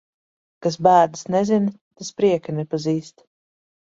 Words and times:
Kas 0.65 0.77
bēdas 0.85 1.25
nezina, 1.35 1.73
tas 2.01 2.09
prieka 2.21 2.57
nepazīst. 2.61 3.25